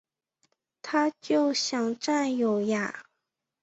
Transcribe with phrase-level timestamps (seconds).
[0.81, 3.05] 他就想占有呀